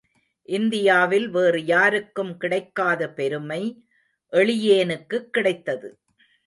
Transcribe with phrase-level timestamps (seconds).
[0.49, 3.85] இந்தியாவில் வேறு யாருக்கும் கிடைக்காத பெருமை
[4.33, 5.97] எளியேனுக்குக் கிடைத்தது.